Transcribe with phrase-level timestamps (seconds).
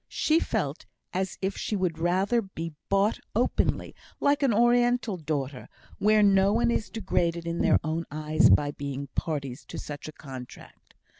[0.09, 6.23] She felt as if she would rather be bought openly, like an Oriental daughter, where
[6.23, 10.95] no one is degraded in their own eyes by being parties to such a contract.